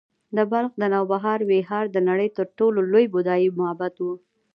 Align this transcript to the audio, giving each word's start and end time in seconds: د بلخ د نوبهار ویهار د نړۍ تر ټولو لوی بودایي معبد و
د 0.35 0.37
بلخ 0.51 0.71
د 0.81 0.83
نوبهار 0.93 1.39
ویهار 1.49 1.85
د 1.91 1.97
نړۍ 2.09 2.29
تر 2.37 2.45
ټولو 2.57 2.79
لوی 2.91 3.05
بودایي 3.13 3.49
معبد 3.59 3.93
و 4.05 4.07